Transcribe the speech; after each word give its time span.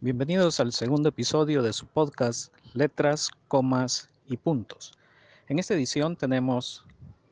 Bienvenidos 0.00 0.60
al 0.60 0.72
segundo 0.72 1.08
episodio 1.08 1.60
de 1.60 1.72
su 1.72 1.84
podcast 1.84 2.54
Letras, 2.72 3.32
Comas 3.48 4.08
y 4.28 4.36
Puntos. 4.36 4.92
En 5.48 5.58
esta 5.58 5.74
edición 5.74 6.14
tenemos 6.14 6.86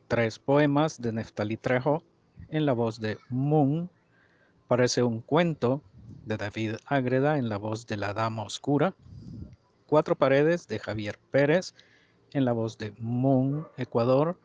tres 0.08 0.40
poemas 0.40 1.00
de 1.00 1.12
Neftali 1.12 1.56
Trejo 1.56 2.02
en 2.48 2.66
la 2.66 2.72
voz 2.72 3.00
de 3.00 3.18
Moon, 3.28 3.88
parece 4.66 5.04
un 5.04 5.20
cuento 5.20 5.80
de 6.24 6.36
David 6.36 6.74
Ágreda 6.86 7.38
en 7.38 7.48
la 7.48 7.56
voz 7.56 7.86
de 7.86 7.98
La 7.98 8.12
Dama 8.12 8.42
Oscura, 8.42 8.96
Cuatro 9.86 10.16
Paredes 10.16 10.66
de 10.66 10.80
Javier 10.80 11.20
Pérez 11.30 11.72
en 12.32 12.44
la 12.44 12.50
voz 12.50 12.78
de 12.78 12.92
Moon, 12.98 13.68
Ecuador, 13.76 14.40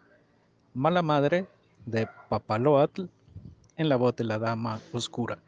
Mala 0.76 1.02
Madre 1.02 1.48
de 1.88 2.08
Papaloatl 2.30 3.06
en 3.78 3.90
la 3.90 3.96
voz 3.96 4.16
de 4.16 4.26
La 4.26 4.38
Dama 4.38 4.80
Oscura. 4.94 5.40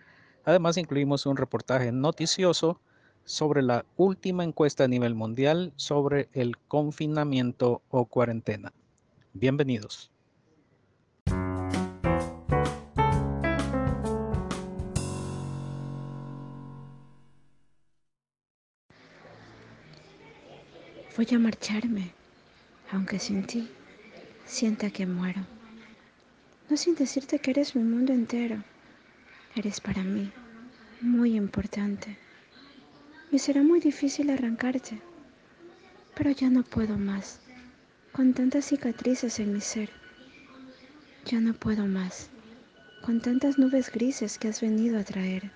Además, 0.45 0.77
incluimos 0.77 1.25
un 1.25 1.37
reportaje 1.37 1.91
noticioso 1.91 2.81
sobre 3.23 3.61
la 3.61 3.85
última 3.95 4.43
encuesta 4.43 4.83
a 4.83 4.87
nivel 4.89 5.15
mundial 5.15 5.71
sobre 5.77 6.27
el 6.33 6.57
confinamiento 6.57 7.81
o 7.89 8.05
cuarentena. 8.05 8.73
Bienvenidos. 9.31 10.11
Voy 21.15 21.27
a 21.31 21.39
marcharme, 21.39 22.11
aunque 22.91 23.19
sin 23.19 23.45
ti 23.45 23.69
sienta 24.45 24.89
que 24.89 25.05
muero. 25.05 25.41
No 26.69 26.75
sin 26.75 26.95
decirte 26.95 27.39
que 27.39 27.51
eres 27.51 27.75
mi 27.75 27.83
mundo 27.83 28.11
entero 28.11 28.61
Eres 29.55 29.79
para 29.79 30.01
mí 30.01 30.31
muy 30.99 31.35
importante. 31.35 32.17
Y 33.31 33.37
será 33.37 33.61
muy 33.61 33.79
difícil 33.79 34.31
arrancarte. 34.31 34.99
Pero 36.15 36.31
ya 36.31 36.49
no 36.49 36.63
puedo 36.63 36.97
más. 36.97 37.39
Con 38.13 38.33
tantas 38.33 38.65
cicatrices 38.65 39.39
en 39.39 39.53
mi 39.53 39.61
ser. 39.61 39.91
Ya 41.25 41.39
no 41.39 41.53
puedo 41.53 41.85
más. 41.85 42.31
Con 43.03 43.21
tantas 43.21 43.59
nubes 43.59 43.91
grises 43.91 44.39
que 44.39 44.47
has 44.47 44.59
venido 44.59 44.97
a 44.97 45.03
traer. 45.03 45.51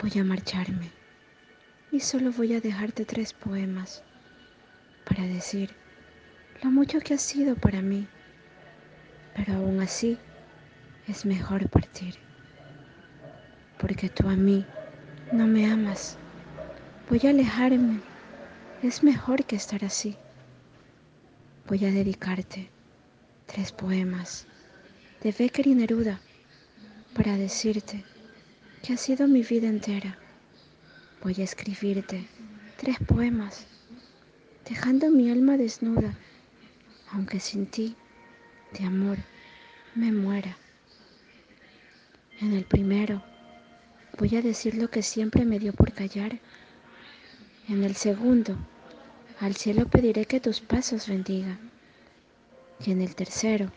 Voy 0.00 0.18
a 0.18 0.24
marcharme. 0.24 0.90
Y 1.92 2.00
solo 2.00 2.32
voy 2.32 2.54
a 2.54 2.60
dejarte 2.62 3.04
tres 3.04 3.34
poemas 3.34 4.02
para 5.04 5.24
decir 5.24 5.74
lo 6.62 6.70
mucho 6.70 7.00
que 7.00 7.12
has 7.12 7.22
sido 7.22 7.54
para 7.54 7.82
mí. 7.82 8.06
Pero 9.36 9.56
aún 9.56 9.80
así 9.80 10.16
es 11.06 11.26
mejor 11.26 11.68
partir 11.68 12.29
porque 13.80 14.08
tú 14.08 14.28
a 14.28 14.36
mí 14.36 14.64
no 15.32 15.46
me 15.46 15.70
amas. 15.70 16.16
Voy 17.08 17.20
a 17.24 17.30
alejarme. 17.30 18.00
Es 18.82 19.02
mejor 19.02 19.44
que 19.44 19.56
estar 19.56 19.84
así. 19.84 20.16
Voy 21.66 21.84
a 21.84 21.90
dedicarte 21.90 22.68
tres 23.46 23.72
poemas 23.72 24.46
de 25.22 25.32
Becker 25.32 25.66
y 25.66 25.74
Neruda 25.74 26.20
para 27.14 27.36
decirte 27.36 28.04
que 28.82 28.92
ha 28.92 28.96
sido 28.96 29.26
mi 29.26 29.42
vida 29.42 29.68
entera. 29.68 30.18
Voy 31.22 31.34
a 31.38 31.44
escribirte 31.44 32.26
tres 32.76 32.96
poemas 33.06 33.66
dejando 34.68 35.10
mi 35.10 35.30
alma 35.30 35.56
desnuda, 35.56 36.14
aunque 37.12 37.40
sin 37.40 37.66
ti, 37.66 37.96
de 38.78 38.84
amor, 38.84 39.18
me 39.94 40.12
muera. 40.12 40.56
En 42.40 42.52
el 42.52 42.64
primero, 42.64 43.22
voy 44.20 44.36
a 44.36 44.42
decir 44.42 44.74
lo 44.74 44.90
que 44.90 45.02
siempre 45.02 45.46
me 45.46 45.58
dio 45.58 45.72
por 45.72 45.92
callar. 45.94 46.38
En 47.68 47.82
el 47.82 47.96
segundo, 47.96 48.54
al 49.40 49.56
cielo 49.56 49.88
pediré 49.88 50.26
que 50.26 50.40
tus 50.40 50.60
pasos 50.60 51.08
bendiga. 51.08 51.58
Y 52.84 52.90
en 52.90 53.00
el 53.00 53.14
tercero, 53.14 53.72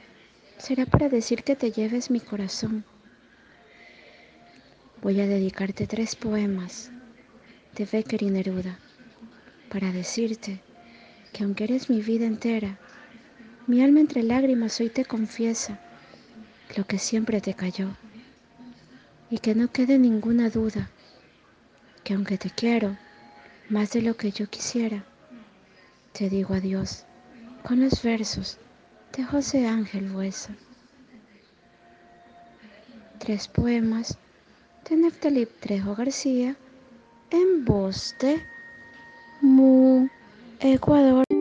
será 0.58 0.86
para 0.86 1.08
decir 1.08 1.44
que 1.44 1.56
te 1.56 1.72
lleves 1.72 2.12
mi 2.12 2.20
corazón. 2.20 2.84
Voy 5.02 5.22
a 5.22 5.28
dedicarte 5.28 5.88
tres 5.88 6.14
poemas 6.18 6.92
de 7.78 7.86
Becker 7.86 8.22
y 8.22 8.30
Neruda 8.30 8.78
para 9.70 9.94
decirte 9.94 10.60
que 11.32 11.46
aunque 11.46 11.64
eres 11.64 11.90
mi 11.90 12.02
vida 12.02 12.26
entera, 12.26 12.78
mi 13.66 13.82
alma 13.82 14.02
entre 14.02 14.24
lágrimas 14.24 14.78
hoy 14.82 14.90
te 14.90 15.06
confiesa 15.06 15.80
lo 16.76 16.86
que 16.86 17.00
siempre 17.00 17.40
te 17.40 17.54
cayó 17.54 17.96
y 19.34 19.40
que 19.40 19.56
no 19.56 19.72
quede 19.72 19.98
ninguna 19.98 20.52
duda 20.52 20.92
que 22.04 22.14
aunque 22.14 22.38
te 22.38 22.52
quiero 22.52 22.96
más 23.68 23.92
de 23.92 24.04
lo 24.04 24.16
que 24.16 24.30
yo 24.30 24.48
quisiera, 24.48 25.04
te 26.12 26.30
digo 26.30 26.54
adiós 26.54 27.04
con 27.64 27.82
los 27.82 28.04
versos 28.04 28.60
de 29.18 29.24
José 29.24 29.66
Ángel 29.66 30.12
Buesa. 30.12 30.54
Tres 33.18 33.48
poemas 33.48 34.20
de 34.88 34.98
Neftalí 34.98 35.48
Trejo 35.48 35.96
García 35.96 36.56
en 37.32 37.66
voz 37.66 38.16
de 38.20 38.40
Mu 39.42 40.10
Ecuador. 40.60 41.33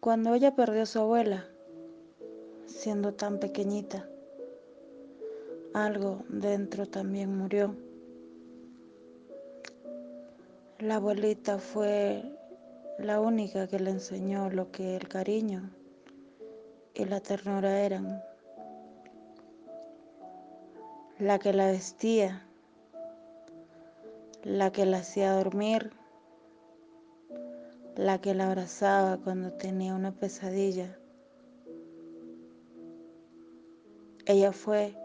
Cuando 0.00 0.34
ella 0.34 0.54
perdió 0.54 0.84
a 0.84 0.86
su 0.86 0.98
abuela, 0.98 1.44
siendo 2.64 3.12
tan 3.12 3.38
pequeñita, 3.38 4.08
algo 5.74 6.24
dentro 6.30 6.86
también 6.86 7.36
murió. 7.36 7.76
La 10.78 10.94
abuelita 10.94 11.58
fue 11.58 12.24
la 12.98 13.20
única 13.20 13.66
que 13.66 13.78
le 13.78 13.90
enseñó 13.90 14.48
lo 14.48 14.70
que 14.70 14.96
el 14.96 15.06
cariño 15.06 15.68
y 16.94 17.04
la 17.04 17.20
ternura 17.20 17.80
eran. 17.80 18.22
La 21.18 21.38
que 21.38 21.52
la 21.52 21.66
vestía, 21.66 22.46
la 24.44 24.72
que 24.72 24.86
la 24.86 24.98
hacía 24.98 25.34
dormir, 25.34 25.92
la 27.96 28.20
que 28.20 28.34
la 28.34 28.46
abrazaba 28.46 29.18
cuando 29.18 29.52
tenía 29.52 29.94
una 29.94 30.12
pesadilla. 30.12 30.98
Ella 34.26 34.52
fue 34.52 34.96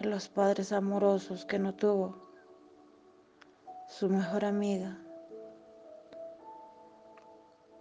los 0.00 0.28
padres 0.28 0.72
amorosos 0.72 1.44
que 1.44 1.58
no 1.58 1.74
tuvo, 1.74 2.16
su 3.88 4.08
mejor 4.08 4.44
amiga. 4.44 4.98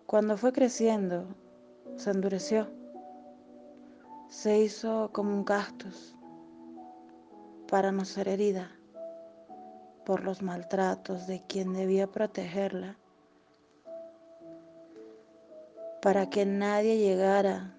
Cuando 0.06 0.38
fue 0.38 0.54
creciendo, 0.54 1.26
se 1.96 2.12
endureció, 2.12 2.68
se 4.30 4.60
hizo 4.60 5.12
como 5.12 5.34
un 5.34 5.44
cactus 5.44 6.16
para 7.68 7.92
no 7.92 8.06
ser 8.06 8.28
herida 8.28 8.72
por 10.06 10.24
los 10.24 10.42
maltratos 10.42 11.28
de 11.28 11.44
quien 11.48 11.74
debía 11.74 12.08
protegerla 12.08 12.98
para 16.02 16.32
que 16.32 16.48
nadie 16.48 16.98
llegara 16.98 17.78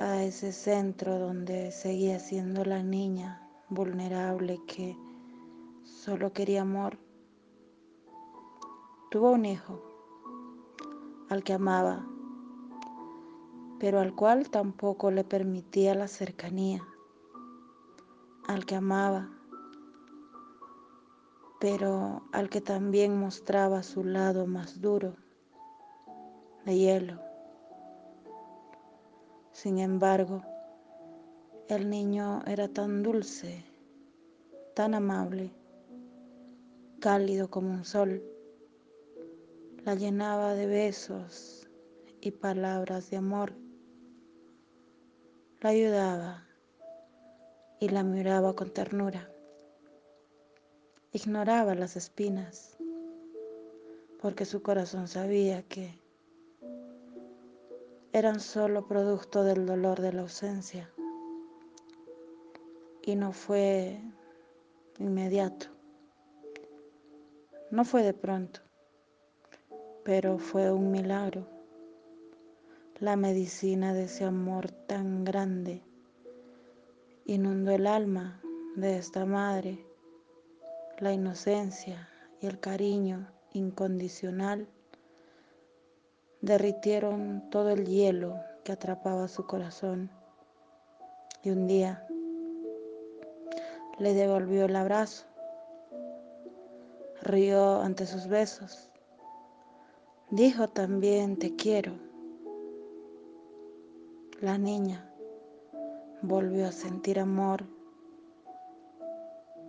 a 0.00 0.22
ese 0.22 0.52
centro 0.52 1.18
donde 1.18 1.70
seguía 1.70 2.18
siendo 2.18 2.64
la 2.64 2.82
niña 2.82 3.46
vulnerable 3.68 4.58
que 4.66 4.96
solo 5.84 6.32
quería 6.32 6.62
amor. 6.62 6.98
Tuvo 9.10 9.32
un 9.32 9.44
hijo 9.44 9.82
al 11.28 11.44
que 11.44 11.52
amaba, 11.52 12.06
pero 13.78 14.00
al 14.00 14.14
cual 14.14 14.48
tampoco 14.48 15.10
le 15.10 15.24
permitía 15.24 15.94
la 15.94 16.08
cercanía, 16.08 16.82
al 18.46 18.64
que 18.64 18.76
amaba, 18.76 19.28
pero 21.60 22.22
al 22.32 22.48
que 22.48 22.62
también 22.62 23.20
mostraba 23.20 23.82
su 23.82 24.04
lado 24.04 24.46
más 24.46 24.80
duro, 24.80 25.16
de 26.64 26.78
hielo. 26.78 27.27
Sin 29.60 29.80
embargo, 29.80 30.44
el 31.66 31.90
niño 31.90 32.44
era 32.46 32.68
tan 32.68 33.02
dulce, 33.02 33.64
tan 34.76 34.94
amable, 34.94 35.50
cálido 37.00 37.50
como 37.50 37.70
un 37.70 37.84
sol. 37.84 38.22
La 39.84 39.96
llenaba 39.96 40.54
de 40.54 40.66
besos 40.66 41.68
y 42.20 42.30
palabras 42.30 43.10
de 43.10 43.16
amor. 43.16 43.52
La 45.60 45.70
ayudaba 45.70 46.46
y 47.80 47.88
la 47.88 48.04
miraba 48.04 48.54
con 48.54 48.70
ternura. 48.70 49.28
Ignoraba 51.10 51.74
las 51.74 51.96
espinas 51.96 52.78
porque 54.22 54.44
su 54.44 54.62
corazón 54.62 55.08
sabía 55.08 55.64
que 55.64 55.98
eran 58.18 58.40
solo 58.40 58.88
producto 58.88 59.44
del 59.44 59.64
dolor 59.64 60.00
de 60.00 60.12
la 60.12 60.22
ausencia. 60.22 60.90
Y 63.02 63.14
no 63.14 63.32
fue 63.32 64.02
inmediato, 64.98 65.66
no 67.70 67.84
fue 67.84 68.02
de 68.02 68.14
pronto, 68.14 68.60
pero 70.04 70.38
fue 70.38 70.72
un 70.72 70.90
milagro, 70.90 71.46
la 72.98 73.14
medicina 73.14 73.94
de 73.94 74.04
ese 74.04 74.24
amor 74.24 74.72
tan 74.72 75.22
grande 75.22 75.84
inundó 77.24 77.70
el 77.70 77.86
alma 77.86 78.42
de 78.74 78.98
esta 78.98 79.26
madre, 79.26 79.86
la 80.98 81.12
inocencia 81.12 82.08
y 82.40 82.46
el 82.46 82.58
cariño 82.58 83.28
incondicional 83.52 84.68
derritieron 86.40 87.48
todo 87.50 87.70
el 87.70 87.86
hielo 87.86 88.36
que 88.64 88.72
atrapaba 88.72 89.28
su 89.28 89.46
corazón. 89.46 90.10
Y 91.42 91.50
un 91.50 91.66
día 91.66 92.06
le 93.98 94.14
devolvió 94.14 94.66
el 94.66 94.76
abrazo, 94.76 95.26
rió 97.22 97.80
ante 97.80 98.06
sus 98.06 98.28
besos, 98.28 98.90
dijo 100.30 100.68
también 100.68 101.38
te 101.38 101.56
quiero. 101.56 101.92
La 104.40 104.58
niña 104.58 105.12
volvió 106.22 106.66
a 106.66 106.72
sentir 106.72 107.18
amor 107.18 107.64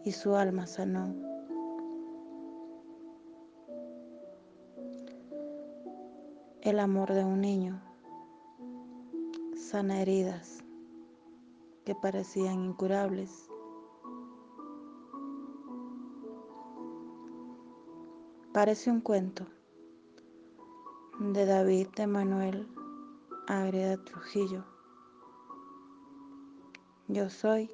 y 0.04 0.12
su 0.12 0.36
alma 0.36 0.68
sanó. 0.68 1.39
El 6.62 6.82
amor 6.82 7.14
de 7.14 7.24
un 7.24 7.40
niño 7.40 7.82
sana 9.56 10.02
heridas 10.02 10.62
que 11.86 11.96
parecían 11.96 12.66
incurables. 12.66 13.50
Parece 18.52 18.92
un 18.92 19.00
cuento 19.00 19.46
de 21.22 21.46
David 21.46 21.88
de 21.96 22.08
Manuel 22.08 22.68
Agreda 23.48 23.96
Trujillo. 24.04 24.66
Yo 27.08 27.30
soy 27.30 27.72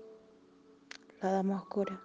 la 1.23 1.31
dama 1.31 1.55
oscura. 1.55 1.99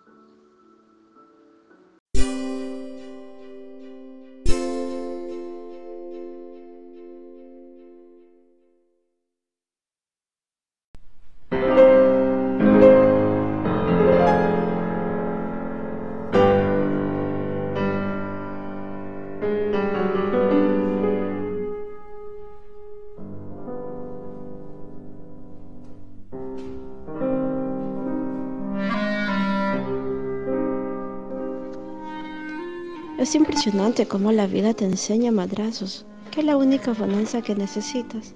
Es 33.21 33.35
impresionante 33.35 34.07
cómo 34.07 34.33
la 34.33 34.47
vida 34.47 34.73
te 34.73 34.87
enseña 34.87 35.31
madrazos, 35.31 36.07
que 36.31 36.43
la 36.43 36.57
única 36.57 36.95
bonanza 36.95 37.43
que 37.43 37.55
necesitas 37.55 38.33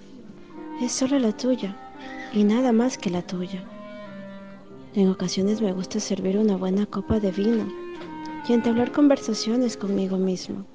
es 0.83 0.93
solo 0.93 1.19
la 1.19 1.33
tuya 1.35 1.75
y 2.35 2.45
nada 2.45 2.71
más 2.71 2.99
que 2.99 3.09
la 3.09 3.23
tuya. 3.23 3.65
En 4.95 5.09
ocasiones 5.09 5.63
me 5.63 5.73
gusta 5.73 6.01
servir 6.01 6.37
una 6.37 6.57
buena 6.59 6.85
copa 6.85 7.19
de 7.19 7.31
vino 7.31 7.67
y 8.47 8.53
entablar 8.53 8.93
conversaciones 8.93 9.79
conmigo 9.79 10.19
mismo. 10.19 10.67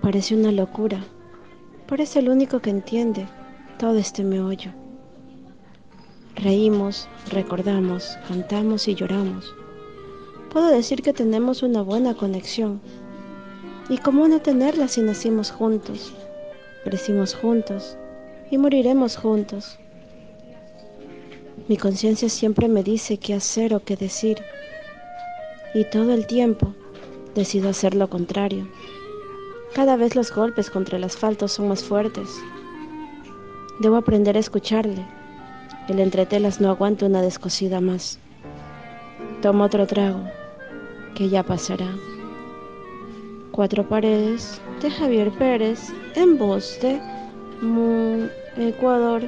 Parece 0.00 0.36
una 0.36 0.52
locura, 0.52 1.04
pero 1.88 2.04
es 2.04 2.14
el 2.14 2.28
único 2.28 2.60
que 2.60 2.70
entiende 2.70 3.26
todo 3.80 3.96
este 3.96 4.22
meollo. 4.22 4.70
Reímos, 6.36 7.08
recordamos, 7.32 8.16
cantamos 8.28 8.86
y 8.86 8.94
lloramos 8.94 9.56
puedo 10.50 10.68
decir 10.68 11.02
que 11.02 11.12
tenemos 11.12 11.62
una 11.62 11.82
buena 11.82 12.14
conexión. 12.14 12.80
¿Y 13.88 13.98
cómo 13.98 14.26
no 14.28 14.40
tenerla 14.40 14.88
si 14.88 15.00
nacimos 15.00 15.50
juntos, 15.50 16.12
crecimos 16.84 17.34
juntos 17.34 17.96
y 18.50 18.58
moriremos 18.58 19.16
juntos? 19.16 19.78
Mi 21.68 21.76
conciencia 21.76 22.28
siempre 22.28 22.68
me 22.68 22.82
dice 22.82 23.16
qué 23.16 23.34
hacer 23.34 23.74
o 23.74 23.80
qué 23.80 23.96
decir. 23.96 24.38
Y 25.72 25.84
todo 25.84 26.12
el 26.12 26.26
tiempo 26.26 26.74
decido 27.36 27.68
hacer 27.68 27.94
lo 27.94 28.10
contrario. 28.10 28.68
Cada 29.72 29.94
vez 29.94 30.16
los 30.16 30.34
golpes 30.34 30.68
contra 30.68 30.98
el 30.98 31.04
asfalto 31.04 31.46
son 31.46 31.68
más 31.68 31.84
fuertes. 31.84 32.28
Debo 33.78 33.96
aprender 33.96 34.36
a 34.36 34.40
escucharle. 34.40 35.06
El 35.88 36.00
entretelas 36.00 36.60
no 36.60 36.70
aguanta 36.70 37.06
una 37.06 37.22
descosida 37.22 37.80
más. 37.80 38.18
Tomo 39.42 39.64
otro 39.64 39.86
trago 39.86 40.39
que 41.14 41.28
ya 41.28 41.42
pasará. 41.42 41.88
Cuatro 43.52 43.88
paredes 43.88 44.60
de 44.80 44.90
Javier 44.90 45.30
Pérez 45.32 45.92
en 46.14 46.38
voz 46.38 46.78
de 46.80 47.00
Ecuador. 48.56 49.22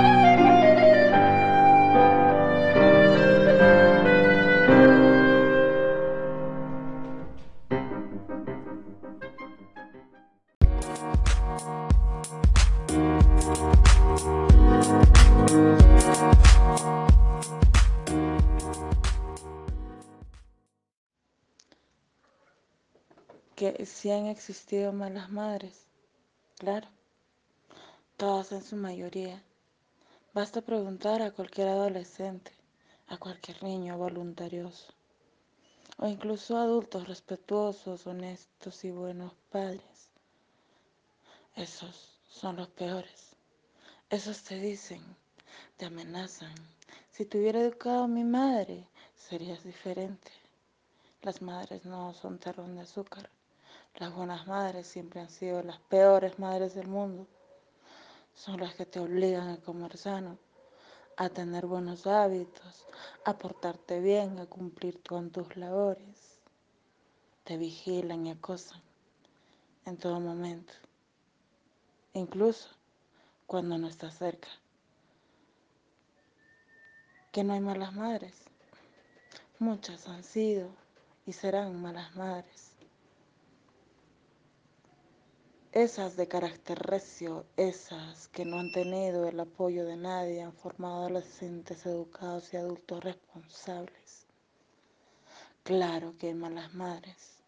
que 23.56 23.86
si 23.86 24.12
han 24.12 24.26
existido 24.26 24.92
malas 24.94 25.30
madres, 25.30 25.86
claro, 26.58 26.88
todas 28.18 28.52
en 28.52 28.64
su 28.64 28.76
mayoría. 28.76 29.44
Basta 30.34 30.62
preguntar 30.62 31.22
a 31.22 31.32
cualquier 31.32 31.68
adolescente, 31.68 32.52
a 33.08 33.18
cualquier 33.18 33.62
niño 33.62 33.98
voluntarioso, 33.98 34.94
o 35.98 36.08
incluso 36.08 36.58
adultos 36.58 37.08
respetuosos, 37.08 38.08
honestos 38.08 38.84
y 38.84 38.92
buenos 38.92 39.34
padres. 39.52 40.10
Esos 41.56 42.20
son 42.28 42.56
los 42.56 42.70
peores. 42.70 43.36
Esos 44.10 44.42
te 44.42 44.60
dicen, 44.60 45.02
te 45.78 45.86
amenazan. 45.86 46.56
Si 47.12 47.26
te 47.26 47.38
hubiera 47.38 47.62
educado 47.62 48.08
mi 48.08 48.24
madre, 48.24 48.88
serías 49.16 49.64
diferente. 49.64 50.32
Las 51.22 51.42
madres 51.42 51.86
no 51.86 52.14
son 52.14 52.40
terrón 52.40 52.76
de 52.76 52.82
azúcar. 52.82 53.30
Las 54.00 54.14
buenas 54.16 54.48
madres 54.48 54.88
siempre 54.88 55.22
han 55.22 55.30
sido 55.30 55.62
las 55.62 55.78
peores 55.78 56.40
madres 56.40 56.74
del 56.74 56.88
mundo. 56.88 57.28
Son 58.34 58.60
las 58.60 58.74
que 58.74 58.88
te 58.88 59.00
obligan 59.00 59.50
a 59.50 59.58
comer 59.58 59.98
sano, 59.98 60.40
a 61.16 61.30
tener 61.30 61.68
buenos 61.68 62.08
hábitos, 62.08 62.88
a 63.24 63.38
portarte 63.38 64.00
bien, 64.00 64.40
a 64.40 64.48
cumplir 64.48 65.04
con 65.04 65.30
tus 65.30 65.56
labores. 65.56 66.40
Te 67.44 67.58
vigilan 67.58 68.26
y 68.26 68.32
acosan 68.32 68.82
en 69.86 69.98
todo 69.98 70.20
momento, 70.20 70.74
incluso 72.14 72.70
cuando 73.46 73.78
no 73.78 73.88
estás 73.88 74.18
cerca. 74.18 74.48
Que 77.32 77.44
no 77.44 77.54
hay 77.54 77.60
malas 77.60 77.94
madres. 77.94 78.42
Muchas 79.60 80.08
han 80.08 80.24
sido 80.24 80.70
y 81.28 81.34
serán 81.34 81.80
malas 81.80 82.16
madres. 82.16 82.73
Esas 85.74 86.16
de 86.16 86.28
carácter 86.28 86.78
recio, 86.78 87.48
esas 87.58 88.28
que 88.28 88.46
no 88.46 88.60
han 88.60 88.72
tenido 88.72 89.28
el 89.28 89.40
apoyo 89.40 89.86
de 89.86 89.98
nadie, 89.98 90.44
han 90.44 90.54
formado 90.54 90.98
adolescentes 90.98 91.88
educados 91.88 92.54
y 92.54 92.58
adultos 92.58 93.04
responsables. 93.04 94.28
Claro 95.64 96.16
que 96.20 96.28
hay 96.28 96.36
malas 96.36 96.76
madres, 96.76 97.40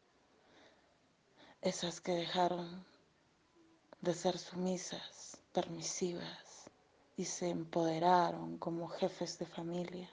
esas 1.62 2.01
que 2.01 2.13
dejaron 2.13 2.84
de 4.01 4.15
ser 4.15 4.39
sumisas, 4.39 5.38
permisivas 5.53 6.72
y 7.17 7.25
se 7.25 7.50
empoderaron 7.50 8.58
como 8.58 8.88
jefes 8.88 9.38
de 9.38 9.46
familia. 9.46 10.10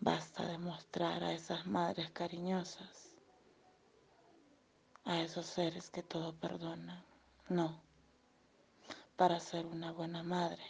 Basta 0.00 0.46
demostrar 0.46 1.22
a 1.22 1.34
esas 1.34 1.66
madres 1.66 2.10
cariñosas 2.12 3.13
a 5.04 5.20
esos 5.20 5.46
seres 5.46 5.90
que 5.90 6.02
todo 6.02 6.34
perdonan. 6.34 7.04
No, 7.48 7.80
para 9.16 9.38
ser 9.40 9.66
una 9.66 9.92
buena 9.92 10.22
madre, 10.22 10.62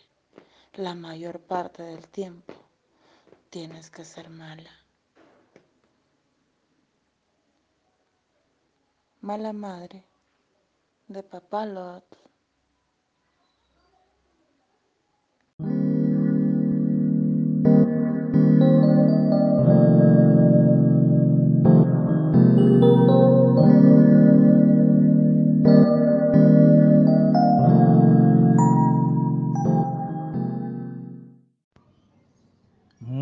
la 0.75 0.95
mayor 0.95 1.41
parte 1.41 1.83
del 1.83 2.09
tiempo 2.09 2.53
tienes 3.51 3.91
que 3.91 4.05
ser 4.05 4.29
mala. 4.29 4.71
Mala 9.21 9.53
madre 9.53 10.05
de 11.09 11.23
papá 11.23 11.65
Lot. 11.65 12.05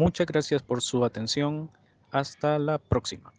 Muchas 0.02 0.26
gracias 0.26 0.64
por 0.64 0.82
su 0.82 1.04
atención. 1.04 1.70
Hasta 2.10 2.58
la 2.58 2.78
próxima. 2.78 3.32